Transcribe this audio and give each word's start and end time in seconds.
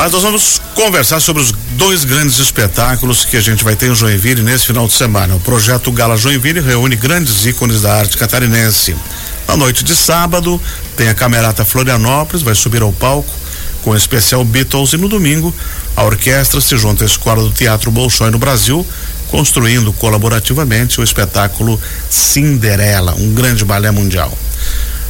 Mas 0.00 0.12
nós 0.12 0.22
vamos 0.22 0.62
conversar 0.74 1.20
sobre 1.20 1.42
os 1.42 1.52
dois 1.72 2.04
grandes 2.04 2.38
espetáculos 2.38 3.26
que 3.26 3.36
a 3.36 3.40
gente 3.42 3.62
vai 3.62 3.76
ter 3.76 3.90
em 3.90 3.94
Joinville 3.94 4.40
nesse 4.40 4.64
final 4.64 4.86
de 4.86 4.94
semana. 4.94 5.34
O 5.34 5.40
projeto 5.40 5.92
Gala 5.92 6.16
Joinville 6.16 6.62
reúne 6.62 6.96
grandes 6.96 7.44
ícones 7.44 7.82
da 7.82 7.96
arte 7.96 8.16
catarinense. 8.16 8.96
Na 9.46 9.58
noite 9.58 9.84
de 9.84 9.94
sábado, 9.94 10.58
tem 10.96 11.10
a 11.10 11.14
Camerata 11.14 11.66
Florianópolis, 11.66 12.40
vai 12.40 12.54
subir 12.54 12.80
ao 12.80 12.90
palco 12.94 13.28
com 13.82 13.90
o 13.90 13.96
especial 13.96 14.42
Beatles 14.42 14.94
e 14.94 14.96
no 14.96 15.06
domingo 15.06 15.54
a 15.94 16.02
orquestra 16.02 16.62
se 16.62 16.78
junta 16.78 17.04
à 17.04 17.06
Escola 17.06 17.42
do 17.42 17.50
Teatro 17.50 17.90
Bolshoi 17.90 18.30
no 18.30 18.38
Brasil, 18.38 18.86
construindo 19.28 19.92
colaborativamente 19.92 20.98
o 20.98 21.04
espetáculo 21.04 21.78
Cinderela, 22.08 23.14
um 23.18 23.34
grande 23.34 23.66
balé 23.66 23.90
mundial. 23.90 24.32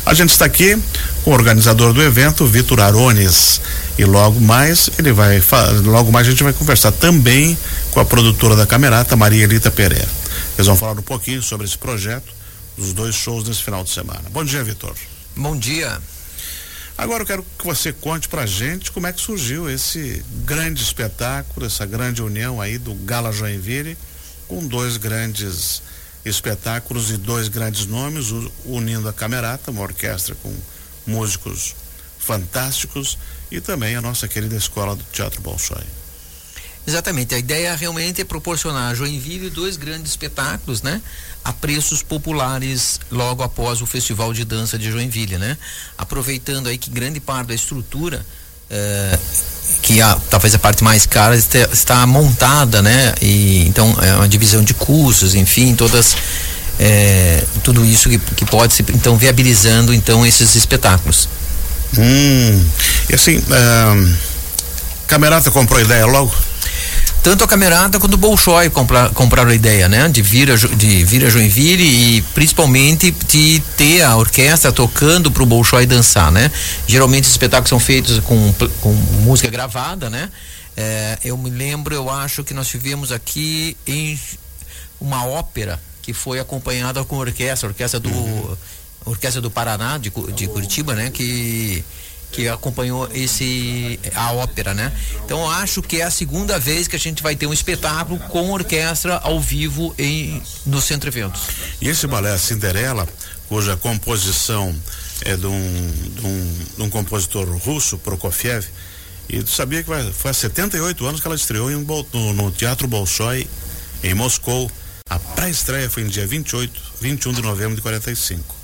A 0.05 0.15
gente 0.15 0.31
está 0.31 0.47
aqui 0.47 0.77
com 1.23 1.31
o 1.31 1.35
organizador 1.35 1.93
do 1.93 2.03
evento, 2.03 2.45
Vitor 2.45 2.81
Arones, 2.81 3.61
e 4.01 4.05
logo 4.07 4.41
mais 4.41 4.89
ele 4.99 5.13
vai 5.13 5.43
logo 5.85 6.11
mais 6.11 6.27
a 6.27 6.31
gente 6.31 6.43
vai 6.43 6.55
conversar 6.55 6.91
também 6.91 7.57
com 7.91 8.01
a 8.01 8.05
produtora 8.05 8.57
da 8.57 8.67
Camerata, 8.67 9.15
Maria 9.15 9.45
Elita 9.45 9.71
Pereira. 9.71 10.09
Eles 10.57 10.67
vão 10.67 10.75
falar 10.75 10.99
um 10.99 11.03
pouquinho 11.03 11.43
sobre 11.43 11.67
esse 11.67 11.77
projeto, 11.77 12.33
os 12.79 12.95
dois 12.95 13.15
shows 13.15 13.47
nesse 13.47 13.63
final 13.63 13.85
de 13.85 13.91
semana. 13.91 14.23
Bom 14.31 14.43
dia, 14.43 14.65
Vitor. 14.65 14.95
Bom 15.37 15.55
dia. 15.55 16.01
Agora 16.97 17.25
eu 17.25 17.27
quero 17.27 17.45
que 17.59 17.67
você 17.67 17.93
conte 17.93 18.27
pra 18.27 18.47
gente 18.47 18.91
como 18.91 19.07
é 19.07 19.13
que 19.13 19.21
surgiu 19.21 19.69
esse 19.69 20.25
grande 20.47 20.83
espetáculo, 20.83 21.67
essa 21.67 21.85
grande 21.85 22.23
união 22.23 22.59
aí 22.59 22.79
do 22.79 22.95
Gala 22.95 23.31
Joinville 23.31 23.99
com 24.49 24.67
dois 24.67 24.97
grandes 24.97 25.83
espetáculos 26.25 27.11
e 27.11 27.19
dois 27.19 27.49
grandes 27.49 27.85
nomes, 27.85 28.29
unindo 28.65 29.11
a 29.11 29.13
Camerata, 29.13 29.71
uma 29.71 29.83
orquestra 29.83 30.35
com 30.43 30.55
músicos 31.07 31.75
fantásticos 32.19 33.19
e 33.51 33.61
também 33.61 33.97
a 33.97 34.01
nossa 34.01 34.29
querida 34.29 34.57
escola 34.57 34.95
do 34.95 35.05
Teatro 35.13 35.41
Bolshoi. 35.41 35.83
Exatamente, 36.87 37.35
a 37.35 37.39
ideia 37.39 37.75
realmente 37.77 38.21
é 38.21 38.25
proporcionar 38.25 38.91
a 38.91 38.95
Joinville 38.95 39.51
dois 39.51 39.77
grandes 39.77 40.11
espetáculos, 40.13 40.83
né? 40.83 41.01
A 41.45 41.53
preços 41.53 42.03
populares 42.03 42.99
logo 43.11 43.43
após 43.43 43.83
o 43.83 43.87
Festival 43.87 44.33
de 44.33 44.45
Dança 44.45 44.79
de 44.79 44.91
Joinville, 44.91 45.37
né? 45.37 45.59
Aproveitando 45.99 46.69
aí 46.69 46.79
que 46.79 46.91
grande 46.91 47.21
parte 47.21 47.49
da 47.49 47.55
estrutura 47.55 48.25
eh, 48.71 49.19
que 49.83 50.01
a, 50.01 50.15
talvez 50.31 50.55
a 50.55 50.59
parte 50.59 50.83
mais 50.83 51.05
cara 51.05 51.37
está, 51.37 51.59
está, 51.73 52.07
montada, 52.07 52.81
né? 52.81 53.15
E 53.21 53.67
então 53.67 53.97
é 54.01 54.15
uma 54.15 54.29
divisão 54.29 54.65
de 54.65 54.73
custos, 54.75 55.35
enfim, 55.35 55.75
todas 55.75 56.17
é, 56.79 57.45
tudo 57.63 57.85
isso 57.85 58.09
que, 58.09 58.19
que 58.19 58.47
pode 58.47 58.73
se 58.73 58.83
então 58.95 59.17
viabilizando 59.17 59.93
então 59.93 60.25
esses 60.25 60.55
espetáculos. 60.55 61.29
Hum, 61.99 62.65
e 63.09 63.15
assim, 63.15 63.39
uh, 63.39 64.17
Camerata 65.07 65.51
comprou 65.51 65.79
a 65.79 65.83
ideia 65.83 66.07
logo? 66.07 66.33
tanto 67.23 67.45
a 67.45 67.47
Camerata 67.47 67.99
quanto 67.99 68.15
o 68.15 68.17
Bolshoi 68.17 68.71
comprar, 68.71 69.11
compraram 69.11 69.51
a 69.51 69.55
ideia, 69.55 69.89
né? 69.89 70.09
De 70.09 70.23
vir 70.23 70.51
a, 70.51 70.57
de 70.57 71.05
vir 71.05 71.25
a 71.25 71.31
Joinville 71.31 71.85
e 71.85 72.23
principalmente 72.35 73.11
de 73.11 73.63
ter 73.77 74.03
a 74.03 74.17
orquestra 74.17 74.73
tocando 74.73 75.31
para 75.31 75.43
o 75.43 75.47
Bolshoi 75.47 75.87
dançar, 75.87 76.33
né? 76.33 76.51
Geralmente 76.87 77.25
os 77.25 77.31
espetáculos 77.31 77.69
são 77.69 77.79
feitos 77.79 78.21
com, 78.21 78.55
com 78.81 78.93
música 78.93 79.51
gravada, 79.51 80.09
né? 80.09 80.31
É, 80.77 81.19
eu 81.25 81.37
me 81.37 81.51
lembro, 81.51 81.95
eu 81.95 82.09
acho 82.09 82.43
que 82.43 82.55
nós 82.55 82.69
tivemos 82.69 83.13
aqui 83.13 83.77
em 83.87 84.19
uma 85.01 85.27
ópera 85.27 85.79
que 86.01 86.13
foi 86.15 86.41
acompanhada 86.41 87.05
com 87.05 87.17
orquestra, 87.17 87.69
orquestra 87.69 88.01
do 88.01 88.09
uhum. 88.09 88.57
Orquestra 89.05 89.41
do 89.41 89.51
Paraná 89.51 89.99
de, 89.99 90.11
de 90.35 90.49
Curitiba, 90.49 90.95
né? 90.95 91.11
Que 91.11 91.85
que 92.33 92.49
acompanhou 92.49 93.09
esse 93.13 93.99
a 94.15 94.33
ópera, 94.33 94.73
né? 94.73 94.93
Então 95.25 95.51
acho 95.51 95.83
que 95.83 96.01
é 96.01 96.05
a 96.05 96.11
segunda 96.11 96.59
vez 96.59 96.87
que 96.87 96.97
a 96.97 96.99
gente 96.99 97.23
vai 97.23 97.35
ter 97.35 97.47
um 97.47 97.53
espetáculo 97.53 98.19
com 98.29 98.53
orquestra 98.53 99.17
ao 99.19 99.41
vivo 99.41 99.95
em 99.99 100.41
no 100.65 100.81
Centro 100.81 101.11
Eventos. 101.11 101.43
E 101.81 101.89
esse 101.89 102.07
balé 102.07 102.37
Cinderela, 102.39 103.09
cuja 103.49 103.77
composição 103.77 104.75
é 105.23 105.37
de 105.37 105.47
um, 105.47 105.93
de 106.15 106.27
um, 106.27 106.55
de 106.77 106.83
um 106.83 106.91
compositor 106.91 107.49
russo, 107.59 107.99
Prokofiev, 107.99 108.67
e 109.29 109.43
tu 109.43 109.51
sabia 109.51 109.83
que 109.83 109.89
vai, 109.89 110.11
foi 110.13 110.31
há 110.31 110.35
78 110.35 111.07
anos 111.07 111.21
que 111.21 111.27
ela 111.27 111.37
estreou 111.37 111.71
em, 111.71 111.87
no, 112.13 112.33
no 112.33 112.51
Teatro 112.51 112.89
Bolshoi 112.89 113.49
em 114.03 114.15
Moscou. 114.15 114.71
A 115.09 115.19
pré-estreia 115.19 115.91
foi 115.91 116.05
no 116.05 116.11
dia 116.11 116.27
28, 116.27 116.81
21 117.01 117.33
de 117.35 117.43
novembro 117.43 117.77
de 117.77 117.83
45, 117.83 118.57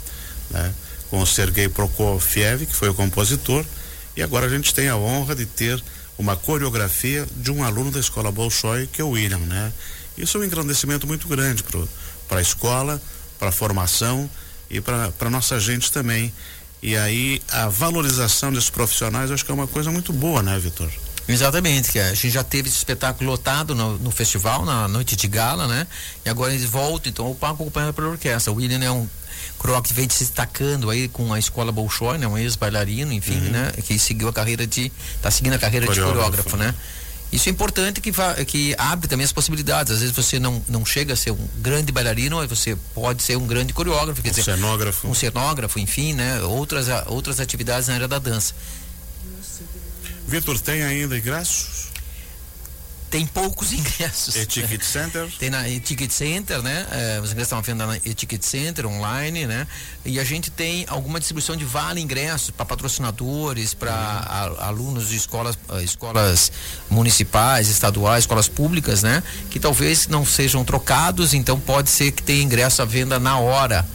né? 0.51 0.75
com 1.11 1.21
o 1.21 1.27
Sergei 1.27 1.69
Prokofiev, 1.69 2.67
que 2.67 2.75
foi 2.75 2.89
o 2.89 2.95
compositor, 2.95 3.65
e 4.17 4.23
agora 4.23 4.47
a 4.47 4.49
gente 4.49 4.75
tem 4.75 4.89
a 4.89 4.97
honra 4.97 5.35
de 5.35 5.47
ter 5.47 5.83
uma 6.19 6.37
coreografia 6.37 7.27
de 7.37 7.51
um 7.51 7.63
aluno 7.63 7.91
da 7.91 8.01
escola 8.01 8.33
Bolshoi, 8.33 8.87
que 8.87 9.01
é 9.01 9.05
o 9.05 9.11
William, 9.11 9.39
né? 9.39 9.73
Isso 10.17 10.39
é 10.39 10.41
um 10.41 10.45
engrandecimento 10.45 11.07
muito 11.07 11.29
grande 11.29 11.63
para 12.27 12.39
a 12.39 12.43
escola, 12.43 13.01
para 13.39 13.51
a 13.51 13.53
formação 13.53 14.29
e 14.71 14.81
para 14.81 15.31
nossa 15.31 15.61
gente 15.61 15.93
também. 15.93 16.33
E 16.83 16.97
aí 16.97 17.43
a 17.49 17.69
valorização 17.69 18.53
desses 18.53 18.71
profissionais, 18.71 19.31
acho 19.31 19.45
que 19.45 19.51
é 19.51 19.55
uma 19.55 19.67
coisa 19.67 19.91
muito 19.91 20.13
boa, 20.13 20.43
né, 20.43 20.59
Vitor? 20.59 20.91
Exatamente, 21.29 21.91
que 21.91 21.99
a 21.99 22.15
gente 22.15 22.31
já 22.31 22.45
teve 22.45 22.69
esse 22.69 22.79
espetáculo 22.79 23.31
lotado 23.31 23.75
no, 23.75 23.99
no, 23.99 24.11
festival, 24.11 24.65
na 24.65 24.87
noite 24.87 25.17
de 25.17 25.27
gala, 25.27 25.67
né? 25.67 25.87
E 26.25 26.29
agora 26.29 26.53
eles 26.53 26.65
voltam, 26.65 27.11
então 27.11 27.31
o 27.31 27.35
palco 27.35 27.63
acompanhado 27.63 27.95
pela 27.95 28.09
orquestra. 28.09 28.53
O 28.53 28.57
William 28.57 28.83
é 28.85 28.91
um 28.91 29.09
Croc 29.59 29.87
vem 29.93 30.09
se 30.09 30.25
destacando 30.25 30.91
aí 30.91 31.09
com 31.09 31.33
a 31.33 31.39
escola 31.39 31.73
Bolshoi, 31.73 32.19
né? 32.19 32.27
Um 32.27 32.39
ex-bailarino, 32.39 33.13
enfim, 33.13 33.39
uhum. 33.39 33.51
né? 33.51 33.73
Que 33.85 33.99
seguiu 33.99 34.29
a 34.29 34.33
carreira 34.33 34.67
de, 34.67 34.93
tá 35.21 35.31
seguindo 35.31 35.55
a 35.55 35.59
carreira 35.59 35.87
coreógrafo. 35.87 36.13
de 36.13 36.19
coreógrafo, 36.19 36.57
né? 36.57 36.75
Isso 37.33 37.49
é 37.49 37.53
importante 37.53 38.01
que, 38.01 38.13
que 38.47 38.75
abre 38.79 39.09
também 39.09 39.25
as 39.25 39.33
possibilidades. 39.33 39.93
Às 39.93 40.01
vezes 40.01 40.15
você 40.15 40.39
não, 40.39 40.63
não 40.69 40.87
chega 40.87 41.15
a 41.15 41.17
ser 41.17 41.33
um 41.33 41.49
grande 41.59 41.91
bailarino, 41.91 42.37
mas 42.37 42.49
você 42.49 42.77
pode 42.95 43.23
ser 43.23 43.37
um 43.37 43.47
grande 43.47 43.73
coreógrafo. 43.73 44.23
Quer 44.23 44.29
um 44.29 44.33
dizer, 44.33 44.45
cenógrafo. 44.45 45.09
Um 45.09 45.15
cenógrafo, 45.15 45.79
enfim, 45.81 46.15
né? 46.15 46.41
Outras, 46.43 46.87
outras 47.07 47.41
atividades 47.41 47.89
na 47.89 47.95
área 47.95 48.09
da 48.09 48.19
dança. 48.19 48.55
Vitor, 50.27 50.59
tem 50.61 50.83
ainda 50.83 51.17
ingressos? 51.17 51.87
tem 53.17 53.27
poucos 53.27 53.73
ingressos. 53.73 54.37
E 54.37 54.45
Ticket 54.47 54.83
Center? 54.83 55.29
Tem 55.39 55.51
na 55.51 55.63
Ticket 55.81 56.11
Center, 56.11 56.61
né? 56.63 56.87
É, 56.91 57.21
os 57.21 57.31
ingressos 57.33 57.53
estão 57.53 57.63
vendo 57.63 57.87
na 57.87 57.99
Ticket 57.99 58.43
Center 58.43 58.87
online, 58.87 59.47
né? 59.47 59.67
E 60.05 60.21
a 60.21 60.25
gente 60.25 60.51
tem 60.51 60.85
alguma 60.89 61.19
distribuição 61.19 61.57
de 61.57 61.65
vale 61.65 62.01
ingressos 62.01 62.51
para 62.51 62.67
patrocinadores, 62.67 63.75
para 63.75 64.51
uhum. 64.51 64.65
alunos 64.65 65.09
de 65.09 65.17
escolas, 65.17 65.59
uh, 65.69 65.81
escolas 65.81 66.53
municipais, 66.91 67.69
estaduais, 67.69 68.25
escolas 68.25 68.49
públicas, 68.49 69.03
né? 69.03 69.23
Que 69.51 69.59
talvez 69.59 70.09
não 70.09 70.25
sejam 70.25 70.65
trocados, 70.65 71.33
então 71.33 71.59
pode 71.59 71.89
ser 71.91 72.13
que 72.13 72.23
tenha 72.23 72.43
ingresso 72.43 72.83
à 72.83 72.85
venda 72.85 73.19
na 73.19 73.39
hora 73.39 73.87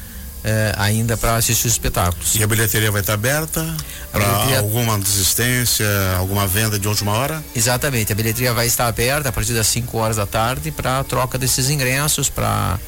é, 0.43 0.73
ainda 0.77 1.15
para 1.17 1.35
assistir 1.35 1.67
os 1.67 1.73
espetáculos. 1.73 2.35
E 2.35 2.43
a 2.43 2.47
bilheteria 2.47 2.91
vai 2.91 3.01
estar 3.01 3.13
aberta 3.13 3.65
para 4.11 4.25
bilheteria... 4.25 4.59
alguma 4.59 4.97
desistência, 4.97 5.87
alguma 6.17 6.47
venda 6.47 6.79
de 6.79 6.87
última 6.87 7.11
hora? 7.13 7.43
Exatamente, 7.55 8.11
a 8.11 8.15
bilheteria 8.15 8.53
vai 8.53 8.67
estar 8.67 8.87
aberta 8.87 9.29
a 9.29 9.31
partir 9.31 9.53
das 9.53 9.67
5 9.67 9.97
horas 9.97 10.17
da 10.17 10.25
tarde 10.25 10.71
para 10.71 11.03
troca 11.03 11.37
desses 11.37 11.69
ingressos, 11.69 12.29
para 12.29 12.79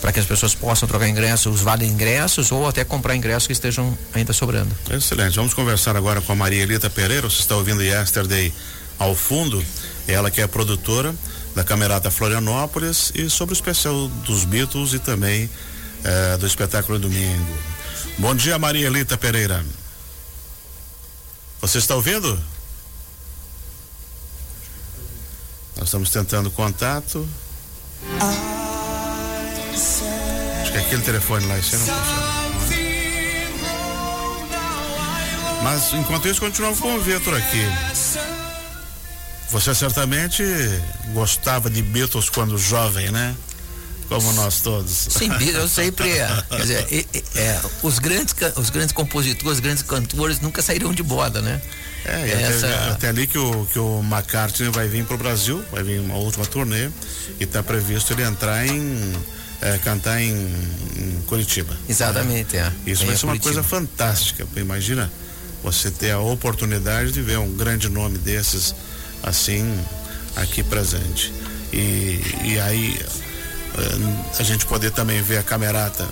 para 0.00 0.12
que 0.12 0.20
as 0.20 0.26
pessoas 0.26 0.54
possam 0.54 0.86
trocar 0.86 1.08
ingressos, 1.08 1.56
os 1.56 1.62
vale 1.62 1.86
ingressos 1.86 2.52
ou 2.52 2.68
até 2.68 2.84
comprar 2.84 3.16
ingressos 3.16 3.46
que 3.46 3.52
estejam 3.54 3.96
ainda 4.14 4.32
sobrando. 4.32 4.70
Excelente. 4.90 5.34
Vamos 5.36 5.54
conversar 5.54 5.96
agora 5.96 6.20
com 6.20 6.32
a 6.32 6.36
Maria 6.36 6.62
Elita 6.62 6.90
Pereira. 6.90 7.28
Você 7.28 7.40
está 7.40 7.56
ouvindo 7.56 7.82
Yesterday 7.82 8.52
ao 8.98 9.14
fundo? 9.14 9.64
Ela 10.06 10.30
que 10.30 10.40
é 10.40 10.46
produtora 10.46 11.14
da 11.54 11.64
Camerata 11.64 12.10
Florianópolis 12.10 13.10
e 13.14 13.30
sobre 13.30 13.54
o 13.54 13.56
especial 13.56 14.08
dos 14.26 14.44
Beatles 14.44 14.92
e 14.92 14.98
também 14.98 15.48
é, 16.06 16.36
do 16.36 16.46
espetáculo 16.46 16.98
domingo. 16.98 17.58
Bom 18.18 18.34
dia, 18.34 18.58
Maria 18.58 18.86
Elita 18.86 19.18
Pereira. 19.18 19.64
Você 21.60 21.78
está 21.78 21.96
ouvindo? 21.96 22.38
Nós 25.76 25.86
estamos 25.86 26.10
tentando 26.10 26.50
contato. 26.50 27.28
Acho 30.62 30.72
que 30.72 30.78
é 30.78 30.80
aquele 30.80 31.02
telefone 31.02 31.44
lá, 31.46 31.58
esse 31.58 31.76
não 31.76 31.86
funciona. 31.86 32.36
Mas 35.62 35.92
enquanto 35.92 36.28
isso, 36.28 36.40
continuamos 36.40 36.78
com 36.78 36.94
o 36.94 37.00
Vitor 37.00 37.34
aqui. 37.34 37.64
Você 39.50 39.74
certamente 39.74 40.44
gostava 41.12 41.68
de 41.68 41.82
Beatles 41.82 42.30
quando 42.30 42.56
jovem, 42.56 43.10
né? 43.10 43.34
Como 44.08 44.32
nós 44.32 44.60
todos. 44.60 44.90
Sim, 45.10 45.30
eu 45.54 45.68
sempre. 45.68 46.10
É, 46.10 46.44
quer 46.48 46.60
dizer, 46.60 46.86
é, 46.90 47.40
é, 47.40 47.60
os, 47.82 47.98
grandes, 47.98 48.34
os 48.56 48.70
grandes 48.70 48.92
compositores, 48.92 49.54
os 49.54 49.60
grandes 49.60 49.82
cantores 49.82 50.40
nunca 50.40 50.62
saíram 50.62 50.92
de 50.92 51.02
moda, 51.02 51.40
né? 51.40 51.60
É, 52.04 52.42
Essa... 52.42 52.66
até, 52.66 52.90
até, 52.90 53.08
ali 53.08 53.26
que 53.26 53.36
o, 53.36 53.66
que 53.66 53.78
o 53.78 54.00
McCartney 54.00 54.70
vai 54.70 54.86
vir 54.86 55.04
para 55.04 55.16
o 55.16 55.18
Brasil, 55.18 55.62
vai 55.72 55.82
vir 55.82 56.00
uma 56.00 56.14
última 56.14 56.46
turnê 56.46 56.88
e 57.40 57.44
está 57.44 57.62
previsto 57.62 58.12
ele 58.12 58.22
entrar 58.22 58.66
em. 58.66 59.12
É, 59.58 59.78
cantar 59.78 60.20
em, 60.20 60.34
em, 60.34 61.22
Curitiba. 61.26 61.74
Exatamente, 61.88 62.56
né? 62.56 62.72
é. 62.86 62.90
Isso 62.90 63.06
vai 63.06 63.16
ser 63.16 63.24
uma 63.24 63.38
coisa 63.38 63.62
fantástica. 63.62 64.46
Imagina 64.54 65.10
você 65.62 65.90
ter 65.90 66.10
a 66.10 66.20
oportunidade 66.20 67.10
de 67.10 67.22
ver 67.22 67.38
um 67.38 67.50
grande 67.56 67.88
nome 67.88 68.18
desses 68.18 68.74
assim 69.22 69.78
aqui 70.36 70.62
presente. 70.62 71.32
E, 71.72 72.20
e 72.44 72.60
aí 72.60 73.00
a 74.38 74.42
gente 74.42 74.66
poder 74.66 74.90
também 74.90 75.20
ver 75.22 75.38
a 75.38 75.42
camerata 75.42 76.06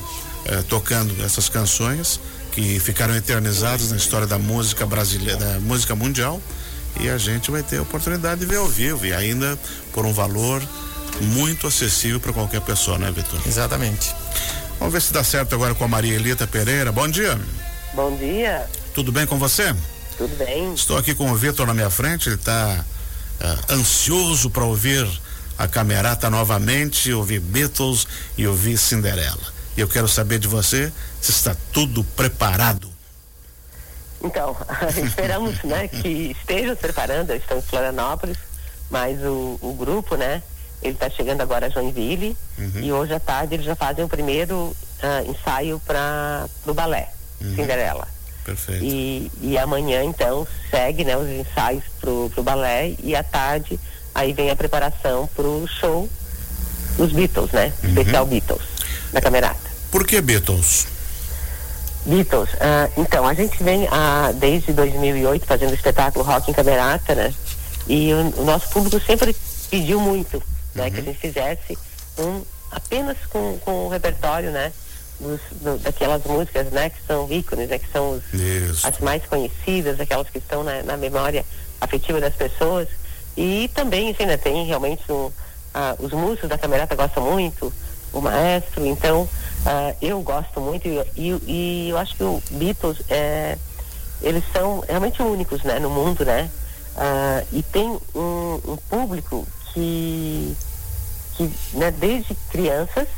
eh, 0.46 0.62
tocando 0.68 1.24
essas 1.24 1.48
canções 1.48 2.20
que 2.52 2.78
ficaram 2.78 3.16
eternizadas 3.16 3.90
na 3.90 3.96
história 3.96 4.26
da 4.26 4.38
música 4.38 4.86
brasileira, 4.86 5.36
da 5.38 5.60
música 5.60 5.94
mundial. 5.94 6.40
E 7.00 7.08
a 7.08 7.18
gente 7.18 7.50
vai 7.50 7.62
ter 7.62 7.78
a 7.78 7.82
oportunidade 7.82 8.40
de 8.40 8.46
ver 8.46 8.58
ao 8.58 8.68
vivo 8.68 9.04
e 9.04 9.12
ainda 9.12 9.58
por 9.92 10.06
um 10.06 10.12
valor 10.12 10.62
muito 11.20 11.66
acessível 11.66 12.20
para 12.20 12.32
qualquer 12.32 12.60
pessoa, 12.60 12.98
né, 12.98 13.10
Vitor? 13.10 13.40
Exatamente. 13.46 14.14
Vamos 14.78 14.92
ver 14.92 15.02
se 15.02 15.12
dá 15.12 15.24
certo 15.24 15.54
agora 15.54 15.74
com 15.74 15.84
a 15.84 15.88
Maria 15.88 16.14
Elita 16.14 16.46
Pereira. 16.46 16.92
Bom 16.92 17.08
dia. 17.08 17.38
Bom 17.94 18.16
dia. 18.16 18.66
Tudo 18.92 19.10
bem 19.10 19.26
com 19.26 19.38
você? 19.38 19.74
Tudo 20.16 20.36
bem. 20.36 20.74
Estou 20.74 20.96
aqui 20.96 21.14
com 21.14 21.30
o 21.30 21.34
Vitor 21.34 21.66
na 21.66 21.74
minha 21.74 21.90
frente, 21.90 22.28
ele 22.28 22.36
está 22.36 22.84
uh, 23.40 23.72
ansioso 23.72 24.50
para 24.50 24.64
ouvir 24.64 25.04
a 25.58 25.68
camerata 25.68 26.28
novamente, 26.28 27.12
ouvir 27.12 27.40
Beatles 27.40 28.06
e 28.36 28.46
ouvir 28.46 28.76
Cinderela. 28.78 29.54
E 29.76 29.80
eu 29.80 29.88
quero 29.88 30.08
saber 30.08 30.38
de 30.38 30.48
você 30.48 30.92
se 31.20 31.30
está 31.30 31.56
tudo 31.72 32.04
preparado. 32.04 32.92
Então, 34.22 34.56
esperamos 35.04 35.62
né, 35.64 35.88
que 35.88 36.34
estejam 36.38 36.74
se 36.74 36.80
preparando, 36.80 37.32
estão 37.32 37.58
em 37.58 37.62
Florianópolis, 37.62 38.38
mas 38.90 39.20
o, 39.22 39.58
o 39.60 39.74
grupo, 39.74 40.16
né, 40.16 40.42
ele 40.82 40.94
está 40.94 41.10
chegando 41.10 41.40
agora 41.40 41.66
a 41.66 41.68
Joinville 41.68 42.36
uhum. 42.58 42.80
e 42.80 42.92
hoje 42.92 43.14
à 43.14 43.20
tarde 43.20 43.54
eles 43.54 43.66
já 43.66 43.74
fazem 43.74 44.04
o 44.04 44.08
primeiro 44.08 44.56
uh, 44.56 45.30
ensaio 45.30 45.80
para 45.86 46.46
o 46.66 46.74
balé, 46.74 47.10
uhum. 47.40 47.54
Cinderela. 47.54 48.08
Perfeito. 48.44 48.84
E, 48.84 49.30
e 49.40 49.58
amanhã, 49.58 50.04
então, 50.04 50.46
segue 50.70 51.04
né, 51.04 51.16
os 51.16 51.28
ensaios 51.28 51.84
pro, 52.00 52.30
pro 52.34 52.42
balé 52.42 52.94
e 53.02 53.16
à 53.16 53.22
tarde 53.22 53.80
aí 54.14 54.32
vem 54.32 54.50
a 54.50 54.56
preparação 54.56 55.28
pro 55.34 55.66
show 55.66 56.08
dos 56.96 57.12
Beatles, 57.12 57.50
né? 57.52 57.72
Uhum. 57.82 57.88
Especial 57.90 58.26
Beatles, 58.26 58.62
na 59.12 59.20
Camerata. 59.20 59.70
Por 59.90 60.06
que 60.06 60.20
Beatles? 60.20 60.86
Beatles, 62.06 62.50
uh, 62.54 62.92
então, 62.96 63.26
a 63.26 63.34
gente 63.34 63.62
vem 63.62 63.84
uh, 63.84 64.32
desde 64.34 64.72
2008 64.72 65.46
fazendo 65.46 65.70
o 65.70 65.74
espetáculo 65.74 66.24
Rock 66.24 66.50
em 66.50 66.54
Camerata, 66.54 67.14
né? 67.14 67.34
E 67.88 68.12
o, 68.12 68.40
o 68.40 68.44
nosso 68.44 68.68
público 68.68 69.00
sempre 69.04 69.34
pediu 69.70 70.00
muito, 70.00 70.42
né? 70.74 70.90
Que 70.90 70.96
a 70.96 71.00
uhum. 71.00 71.06
gente 71.06 71.18
fizesse 71.18 71.78
um 72.18 72.42
apenas 72.70 73.16
com, 73.30 73.58
com 73.58 73.86
o 73.86 73.88
repertório, 73.88 74.50
né? 74.50 74.72
dos, 75.20 75.40
do, 75.60 75.78
daquelas 75.78 76.22
músicas, 76.24 76.70
né, 76.70 76.90
que 76.90 76.98
são 77.06 77.30
ícones, 77.30 77.68
né, 77.68 77.78
que 77.78 77.90
são 77.90 78.12
os, 78.12 78.84
as 78.84 78.98
mais 78.98 79.24
conhecidas, 79.26 80.00
aquelas 80.00 80.28
que 80.28 80.38
estão 80.38 80.64
na, 80.64 80.82
na, 80.82 80.96
memória 80.96 81.44
afetiva 81.80 82.20
das 82.20 82.34
pessoas. 82.34 82.88
E 83.36 83.68
também, 83.74 84.10
assim, 84.10 84.26
né, 84.26 84.36
tem 84.36 84.66
realmente 84.66 85.10
uh, 85.10 85.32
os 85.98 86.12
músicos 86.12 86.48
da 86.48 86.58
Camerata 86.58 86.94
gostam 86.94 87.22
muito, 87.22 87.72
o 88.12 88.20
maestro, 88.20 88.86
então 88.86 89.22
uh, 89.22 89.96
eu 90.00 90.20
gosto 90.22 90.60
muito 90.60 90.86
e, 90.86 91.00
e, 91.16 91.42
e, 91.46 91.88
eu 91.90 91.98
acho 91.98 92.14
que 92.14 92.22
o 92.22 92.40
Beatles, 92.52 92.98
é, 93.08 93.58
eles 94.22 94.44
são 94.52 94.80
realmente 94.88 95.20
únicos, 95.20 95.64
né, 95.64 95.80
no 95.80 95.90
mundo, 95.90 96.24
né, 96.24 96.48
uh, 96.96 97.46
e 97.52 97.62
tem 97.62 97.98
um, 98.14 98.60
um 98.66 98.76
público 98.88 99.44
que, 99.72 100.56
que 101.36 101.50
né, 101.72 101.90
desde 101.90 102.36
crianças 102.50 103.08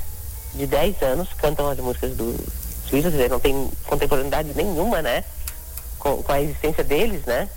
de 0.55 0.67
10 0.67 1.03
anos 1.03 1.29
cantam 1.35 1.69
as 1.69 1.79
músicas 1.79 2.17
do 2.17 2.35
dizer, 2.91 3.29
não 3.29 3.41
tem 3.41 3.71
contemporaneidade 3.87 4.53
nenhuma, 4.55 5.03
né? 5.03 5.25
Com, 5.99 6.23
com 6.23 6.33
a 6.33 6.41
existência 6.41 6.85
deles, 6.85 7.25
né? 7.25 7.49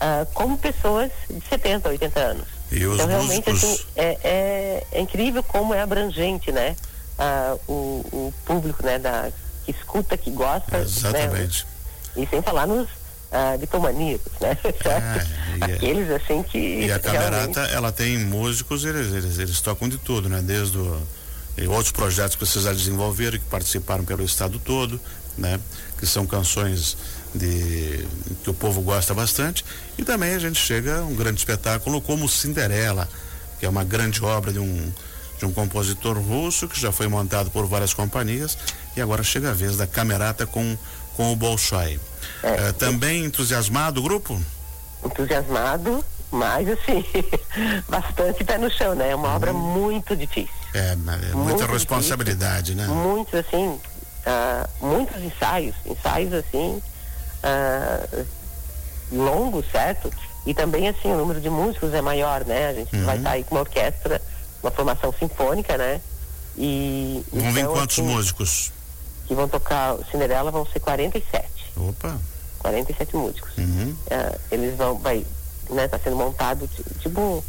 Uh, 0.00 0.24
como 0.32 0.56
pessoas 0.56 1.10
de 1.28 1.46
70, 1.48 1.88
80 1.90 2.20
anos. 2.20 2.46
E 2.72 2.86
os 2.86 2.94
então, 2.94 3.06
realmente, 3.06 3.50
músicos... 3.50 3.80
assim, 3.80 3.86
é, 3.96 4.18
é, 4.24 4.86
é, 4.92 5.00
incrível 5.00 5.42
como 5.42 5.74
é 5.74 5.82
abrangente, 5.82 6.50
né? 6.50 6.74
Uh, 7.18 7.60
o, 7.72 7.72
o, 8.12 8.34
público, 8.46 8.82
né? 8.84 8.98
Da, 8.98 9.30
que 9.64 9.72
escuta, 9.72 10.16
que 10.16 10.30
gosta. 10.30 10.78
Exatamente. 10.78 11.66
Né? 12.16 12.22
E 12.22 12.26
sem 12.26 12.40
falar 12.40 12.66
nos 12.66 12.88
uh, 12.88 13.58
diplomaníacos, 13.58 14.32
né? 14.40 14.56
É, 15.60 15.64
Aqueles, 15.74 16.10
assim, 16.10 16.42
que... 16.42 16.86
E 16.86 16.90
a 16.90 16.98
Camerata, 16.98 17.36
realmente... 17.36 17.74
ela 17.74 17.92
tem 17.92 18.16
músicos, 18.16 18.82
eles, 18.82 19.12
eles, 19.12 19.38
eles 19.38 19.60
tocam 19.60 19.90
de 19.90 19.98
tudo, 19.98 20.26
né? 20.26 20.40
Desde 20.42 20.78
o 20.78 20.98
outros 21.68 21.92
projetos 21.92 22.36
que 22.36 22.46
vocês 22.46 22.64
já 22.64 22.72
desenvolveram, 22.72 23.38
que 23.38 23.44
participaram 23.46 24.04
pelo 24.04 24.24
estado 24.24 24.58
todo, 24.58 25.00
né? 25.40 25.58
Que 25.98 26.06
são 26.06 26.26
canções 26.26 26.96
de 27.34 28.06
que 28.44 28.50
o 28.50 28.54
povo 28.54 28.80
gosta 28.80 29.14
bastante. 29.14 29.64
E 29.98 30.04
também 30.04 30.34
a 30.34 30.38
gente 30.38 30.58
chega 30.58 30.98
a 30.98 31.04
um 31.04 31.14
grande 31.14 31.38
espetáculo 31.38 32.00
como 32.00 32.28
Cinderela, 32.28 33.08
que 33.58 33.66
é 33.66 33.68
uma 33.68 33.84
grande 33.84 34.22
obra 34.22 34.52
de 34.52 34.58
um 34.58 34.92
de 35.38 35.46
um 35.46 35.52
compositor 35.52 36.18
russo 36.18 36.68
que 36.68 36.78
já 36.78 36.92
foi 36.92 37.08
montado 37.08 37.50
por 37.50 37.64
várias 37.66 37.94
companhias 37.94 38.58
e 38.94 39.00
agora 39.00 39.22
chega 39.22 39.48
a 39.48 39.54
vez 39.54 39.74
da 39.74 39.86
camerata 39.86 40.46
com 40.46 40.76
com 41.16 41.32
o 41.32 41.36
Bolshoi. 41.36 41.98
É, 42.42 42.68
é, 42.68 42.72
também 42.72 43.24
entusiasmado 43.24 44.00
o 44.00 44.02
grupo? 44.02 44.40
Entusiasmado, 45.04 46.04
mas 46.30 46.68
assim, 46.68 47.04
bastante 47.88 48.44
pé 48.44 48.58
no 48.58 48.70
chão, 48.70 48.94
né? 48.94 49.10
É 49.10 49.14
uma 49.14 49.28
uhum. 49.28 49.36
obra 49.36 49.52
muito 49.52 50.14
difícil. 50.14 50.54
É, 50.72 50.92
é 50.92 50.96
muita 50.96 51.36
muito 51.36 51.66
responsabilidade, 51.66 52.74
difícil, 52.74 52.94
né? 52.94 53.02
Muitos, 53.02 53.34
assim, 53.34 53.80
uh, 54.26 54.86
muitos 54.86 55.22
ensaios, 55.22 55.74
ensaios 55.84 56.32
assim, 56.32 56.82
uh, 57.44 58.26
longos, 59.12 59.66
certo? 59.70 60.10
E 60.46 60.54
também, 60.54 60.88
assim, 60.88 61.12
o 61.12 61.16
número 61.16 61.40
de 61.40 61.50
músicos 61.50 61.92
é 61.92 62.00
maior, 62.00 62.44
né? 62.44 62.68
A 62.68 62.74
gente 62.74 62.96
uhum. 62.96 63.04
vai 63.04 63.16
estar 63.18 63.30
aí 63.30 63.44
com 63.44 63.54
uma 63.54 63.60
orquestra, 63.60 64.20
uma 64.62 64.70
formação 64.70 65.12
sinfônica, 65.18 65.76
né? 65.76 66.00
E. 66.56 67.24
Vão 67.32 67.50
então, 67.50 67.72
quantos 67.74 67.98
assim, 67.98 68.08
músicos? 68.08 68.72
Que 69.26 69.34
vão 69.34 69.48
tocar 69.48 69.96
Cinderela 70.10 70.50
vão 70.50 70.66
ser 70.66 70.80
47. 70.80 71.46
Opa! 71.76 72.18
47 72.58 73.16
músicos. 73.16 73.56
Uhum. 73.58 73.94
Uh, 74.06 74.40
eles 74.50 74.76
vão, 74.76 74.98
vai, 74.98 75.24
né, 75.70 75.88
tá 75.88 75.98
sendo 75.98 76.16
montado 76.16 76.68
tipo 77.00 77.42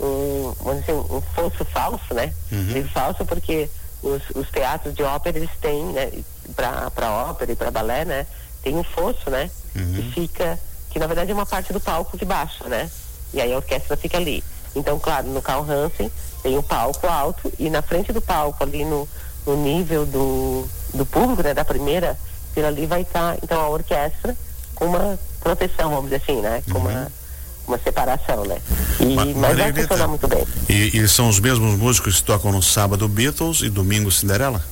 um, 0.00 0.54
vamos 0.62 0.80
dizer, 0.80 0.92
um 0.92 1.20
fosso 1.34 1.64
falso, 1.66 2.14
né? 2.14 2.32
Uhum. 2.52 2.88
falso 2.88 3.24
porque 3.24 3.68
os, 4.02 4.22
os, 4.34 4.48
teatros 4.50 4.94
de 4.94 5.02
ópera 5.02 5.38
eles 5.38 5.50
têm, 5.60 5.84
né, 5.86 6.10
para 6.54 7.10
ópera 7.10 7.52
e 7.52 7.56
para 7.56 7.70
balé, 7.70 8.04
né? 8.04 8.26
Tem 8.62 8.76
um 8.76 8.84
fosso, 8.84 9.30
né? 9.30 9.50
Uhum. 9.74 9.94
Que 9.94 10.02
fica, 10.12 10.58
que 10.90 10.98
na 10.98 11.06
verdade 11.06 11.30
é 11.30 11.34
uma 11.34 11.46
parte 11.46 11.72
do 11.72 11.80
palco 11.80 12.16
de 12.16 12.24
baixo, 12.24 12.68
né? 12.68 12.90
E 13.32 13.40
aí 13.40 13.52
a 13.52 13.56
orquestra 13.56 13.96
fica 13.96 14.16
ali. 14.16 14.42
Então, 14.74 14.98
claro, 14.98 15.26
no 15.28 15.42
Carl 15.42 15.64
Hansen 15.68 16.10
tem 16.42 16.56
o 16.56 16.60
um 16.60 16.62
palco 16.62 17.06
alto 17.06 17.52
e 17.58 17.68
na 17.68 17.82
frente 17.82 18.12
do 18.12 18.20
palco, 18.20 18.62
ali 18.62 18.84
no, 18.84 19.08
no 19.46 19.56
nível 19.56 20.06
do, 20.06 20.68
do 20.94 21.04
público, 21.06 21.42
né? 21.42 21.54
Da 21.54 21.64
primeira, 21.64 22.16
ali 22.56 22.86
vai 22.86 23.02
estar, 23.02 23.34
tá, 23.34 23.38
então, 23.42 23.60
a 23.60 23.68
orquestra 23.68 24.36
com 24.74 24.86
uma 24.86 25.18
proteção, 25.40 25.90
vamos 25.90 26.10
dizer 26.10 26.22
assim, 26.22 26.40
né? 26.40 26.62
Com 26.70 26.78
uhum. 26.78 26.88
uma 26.88 27.12
uma 27.68 27.78
separação, 27.78 28.44
né? 28.44 28.58
E, 29.00 29.14
Ma 29.14 29.24
mas 29.24 29.56
vai 29.56 29.72
funcionar 29.72 30.08
muito 30.08 30.26
bem. 30.26 30.44
E, 30.68 30.98
e, 30.98 31.08
são 31.08 31.28
os 31.28 31.38
mesmos 31.38 31.78
músicos 31.78 32.16
que 32.16 32.22
tocam 32.22 32.50
no 32.50 32.62
sábado 32.62 33.06
Beatles 33.08 33.60
e 33.62 33.68
domingo 33.68 34.10
Cinderela? 34.10 34.62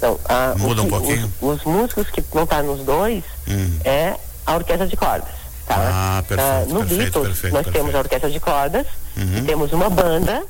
Não, 0.00 0.18
a, 0.24 0.54
Muda 0.56 0.82
um 0.82 0.88
pouquinho? 0.88 1.32
Os, 1.40 1.58
os, 1.58 1.64
músicos 1.64 2.08
que 2.10 2.20
vão 2.32 2.44
estar 2.44 2.62
nos 2.62 2.80
dois 2.84 3.24
hum. 3.48 3.78
é 3.84 4.14
a 4.46 4.54
orquestra 4.54 4.86
de 4.86 4.96
cordas. 4.96 5.38
Tá? 5.66 5.76
Ah, 5.76 6.24
perfeito. 6.26 6.50
Ah, 6.50 6.64
no 6.66 6.80
perfeito, 6.80 6.98
Beatles, 6.98 7.26
perfeito, 7.26 7.52
nós 7.52 7.64
perfeito. 7.64 7.72
temos 7.72 7.94
a 7.94 7.98
orquestra 7.98 8.30
de 8.30 8.40
cordas, 8.40 8.86
uhum. 9.16 9.44
temos 9.44 9.72
uma 9.74 9.90
banda, 9.90 10.42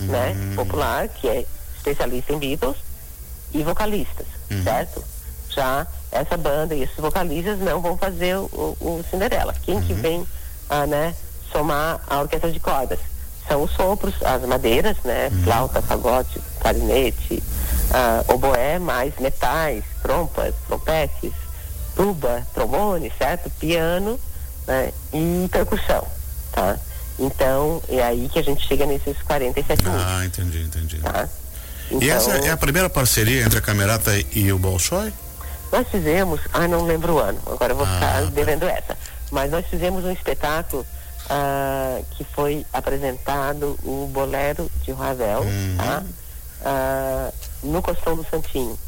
uhum. 0.00 0.06
né, 0.06 0.36
popular, 0.56 1.06
que 1.06 1.28
é 1.28 1.46
especialista 1.76 2.32
em 2.32 2.38
Beatles, 2.38 2.76
e 3.52 3.62
vocalistas, 3.62 4.26
uhum. 4.50 4.64
certo? 4.64 5.04
Já 5.48 5.86
essa 6.10 6.36
banda 6.36 6.74
e 6.74 6.82
esses 6.82 6.96
vocalistas 6.96 7.60
não 7.60 7.80
vão 7.80 7.96
fazer 7.96 8.36
o, 8.36 8.76
o 8.80 9.04
Cinderela. 9.08 9.54
Quem 9.62 9.80
que 9.80 9.92
uhum. 9.92 10.00
vem, 10.00 10.26
ah, 10.68 10.86
né, 10.86 11.14
somar 11.54 12.00
a 12.08 12.20
orquestra 12.20 12.50
de 12.50 12.58
cordas. 12.58 12.98
São 13.46 13.62
os 13.62 13.70
sopros, 13.72 14.14
as 14.22 14.42
madeiras, 14.42 14.96
né? 15.04 15.28
Uhum. 15.30 15.42
Flauta, 15.44 15.82
fagote, 15.82 16.40
clarinete, 16.60 17.42
uh, 17.90 18.32
oboé, 18.32 18.78
mais 18.78 19.14
metais, 19.18 19.84
trompas, 20.02 20.54
trompetes, 20.66 21.32
tuba, 21.94 22.42
trombone, 22.54 23.12
certo? 23.16 23.50
Piano 23.60 24.18
né? 24.66 24.92
e 25.12 25.48
percussão, 25.52 26.06
tá? 26.52 26.76
Então, 27.18 27.80
é 27.88 28.02
aí 28.02 28.28
que 28.28 28.38
a 28.38 28.42
gente 28.42 28.66
chega 28.66 28.86
nesses 28.86 29.16
47 29.22 29.84
minutos. 29.84 30.06
Ah, 30.06 30.24
entendi, 30.24 30.62
entendi. 30.62 30.98
Tá? 30.98 31.28
Então, 31.90 32.02
e 32.02 32.10
essa 32.10 32.30
é 32.32 32.50
a 32.50 32.56
primeira 32.56 32.90
parceria 32.90 33.42
entre 33.44 33.58
a 33.58 33.62
Camerata 33.62 34.10
e 34.32 34.52
o 34.52 34.58
Bolshoi? 34.58 35.12
Nós 35.70 35.86
fizemos, 35.88 36.40
ah, 36.52 36.66
não 36.66 36.84
lembro 36.86 37.14
o 37.14 37.18
ano, 37.18 37.38
agora 37.46 37.72
eu 37.72 37.76
vou 37.76 37.86
ah, 37.86 37.94
ficar 37.94 38.22
tá. 38.22 38.30
devendo 38.30 38.64
essa. 38.64 38.96
Mas 39.30 39.50
nós 39.50 39.66
fizemos 39.66 40.04
um 40.04 40.10
espetáculo 40.10 40.84
uh, 41.24 42.04
que 42.16 42.24
foi 42.24 42.64
apresentado 42.72 43.78
o 43.82 44.08
Bolero 44.12 44.70
de 44.82 44.92
Ravel, 44.92 45.40
uhum. 45.40 45.76
tá? 45.76 46.02
Uh, 46.60 47.68
no 47.70 47.82
Costão 47.82 48.16
do 48.16 48.24
Santinho, 48.24 48.78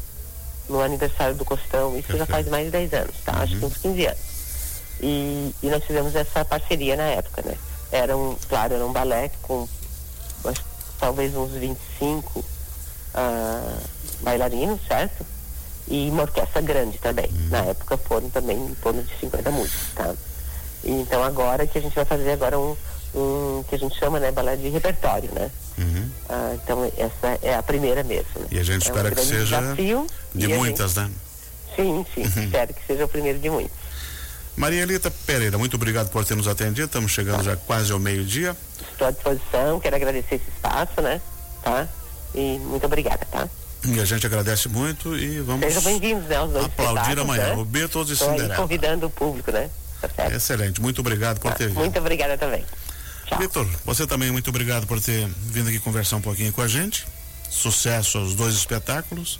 no 0.69 0.81
aniversário 0.81 1.35
do 1.35 1.45
Costão, 1.45 1.89
isso 1.97 2.07
Perfeito. 2.07 2.19
já 2.19 2.25
faz 2.25 2.47
mais 2.47 2.65
de 2.65 2.71
10 2.71 2.93
anos, 2.93 3.15
tá? 3.23 3.33
Uhum. 3.33 3.41
Acho 3.41 3.57
que 3.57 3.65
uns 3.65 3.77
15 3.77 4.05
anos. 4.05 4.19
E, 4.99 5.55
e 5.61 5.69
nós 5.69 5.83
fizemos 5.83 6.15
essa 6.15 6.43
parceria 6.43 6.95
na 6.95 7.03
época, 7.03 7.43
né? 7.43 7.55
Era 7.91 8.17
um, 8.17 8.35
claro, 8.49 8.73
era 8.73 8.85
um 8.85 8.91
balé 8.91 9.31
com 9.41 9.67
acho, 10.45 10.63
talvez 10.99 11.35
uns 11.35 11.51
25 11.51 12.39
uh, 12.39 12.45
bailarinos, 14.21 14.79
certo? 14.87 15.25
E 15.87 16.09
uma 16.09 16.23
orquestra 16.23 16.61
grande 16.61 16.97
também. 16.97 17.27
Uhum. 17.27 17.49
Na 17.49 17.59
época 17.59 17.97
foram 17.97 18.29
também 18.29 18.57
em 18.57 18.75
torno 18.75 19.03
de 19.03 19.15
50 19.19 19.51
músicos, 19.51 19.93
tá? 19.95 20.13
Então 20.83 21.23
agora 21.23 21.65
que 21.67 21.77
a 21.77 21.81
gente 21.81 21.95
vai 21.95 22.05
fazer 22.05 22.31
agora 22.31 22.57
um, 22.59 22.75
um 23.15 23.63
que 23.67 23.75
a 23.75 23.79
gente 23.79 23.97
chama, 23.97 24.19
né, 24.19 24.31
balé 24.31 24.55
de 24.55 24.69
repertório, 24.69 25.29
né? 25.33 25.49
Uhum. 25.77 26.09
Uh, 26.29 26.55
então 26.55 26.91
essa 26.97 27.39
é 27.41 27.55
a 27.55 27.63
primeira 27.63 28.03
mesmo. 28.03 28.39
Né? 28.39 28.47
E 28.51 28.59
a 28.59 28.63
gente 28.63 28.83
é 28.83 28.91
espera 28.91 29.09
um 29.09 29.15
que 29.15 29.25
seja 29.25 29.59
desafio, 29.61 30.07
de 30.33 30.47
muitas, 30.47 30.93
gente... 30.93 31.05
né? 31.05 31.11
Sim, 31.75 32.05
sim, 32.13 32.21
uhum. 32.21 32.43
espero 32.45 32.73
que 32.73 32.85
seja 32.87 33.05
o 33.05 33.07
primeiro 33.07 33.39
de 33.39 33.49
muitos. 33.49 33.77
Maria 34.55 34.81
Elita 34.81 35.11
Pereira, 35.11 35.55
muito 35.57 35.75
obrigado 35.75 36.09
por 36.09 36.25
ter 36.25 36.35
nos 36.35 36.47
atendido. 36.47 36.87
Estamos 36.87 37.11
chegando 37.11 37.43
já 37.43 37.55
quase 37.55 37.91
ao 37.91 37.99
meio-dia. 37.99 38.57
Estou 38.91 39.07
à 39.07 39.11
disposição, 39.11 39.79
quero 39.79 39.95
agradecer 39.95 40.35
esse 40.35 40.49
espaço, 40.49 40.99
né? 40.99 41.21
Tá? 41.63 41.87
E 42.33 42.57
muito 42.63 42.83
obrigada, 42.87 43.23
tá? 43.31 43.47
E 43.85 43.99
a 43.99 44.05
gente 44.05 44.25
agradece 44.25 44.67
muito 44.67 45.15
e 45.15 45.39
vamos. 45.41 45.61
Sejam 45.61 45.83
bem-vindos, 45.83 46.27
né? 46.27 46.41
Os 46.41 46.51
dois 46.51 46.65
aplaudir 46.65 47.19
amanhã. 47.19 47.49
Né? 47.49 47.61
O 47.61 47.65
Beatles 47.65 48.09
e 48.09 48.15
Cinderela. 48.15 48.55
convidando 48.55 49.05
o 49.05 49.09
público, 49.09 49.51
né? 49.51 49.69
Tá 50.01 50.27
Excelente, 50.27 50.81
muito 50.81 51.01
obrigado 51.01 51.39
por 51.39 51.51
tá. 51.51 51.57
ter 51.57 51.67
vindo. 51.67 51.79
Muito 51.79 51.99
obrigada 51.99 52.37
também. 52.37 52.63
Vitor, 53.39 53.67
você 53.83 54.07
também 54.07 54.31
muito 54.31 54.49
obrigado 54.49 54.87
por 54.87 55.01
ter 55.01 55.27
vindo 55.27 55.67
aqui 55.67 55.79
conversar 55.79 56.15
um 56.15 56.21
pouquinho 56.21 56.53
com 56.53 56.61
a 56.61 56.67
gente. 56.67 57.05
Sucesso 57.49 58.17
aos 58.17 58.35
dois 58.35 58.55
espetáculos. 58.55 59.39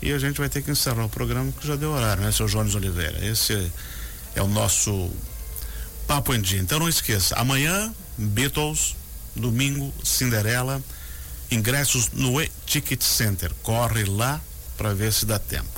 E 0.00 0.12
a 0.12 0.18
gente 0.18 0.38
vai 0.38 0.48
ter 0.48 0.62
que 0.62 0.70
encerrar 0.70 1.04
o 1.04 1.08
programa 1.08 1.50
que 1.52 1.66
já 1.66 1.74
deu 1.74 1.90
horário, 1.90 2.22
né, 2.22 2.30
seu 2.30 2.46
Jones 2.46 2.74
Oliveira? 2.74 3.24
Esse 3.24 3.72
é 4.36 4.42
o 4.42 4.46
nosso 4.46 5.10
Papo 6.06 6.32
em 6.32 6.40
Dia. 6.40 6.60
Então 6.60 6.78
não 6.78 6.88
esqueça, 6.88 7.34
amanhã, 7.34 7.92
Beatles, 8.16 8.94
domingo, 9.34 9.92
Cinderela, 10.04 10.80
ingressos 11.50 12.10
no 12.12 12.40
e-Ticket 12.40 13.02
Center. 13.02 13.52
Corre 13.62 14.04
lá 14.04 14.40
para 14.76 14.94
ver 14.94 15.12
se 15.12 15.26
dá 15.26 15.38
tempo. 15.38 15.77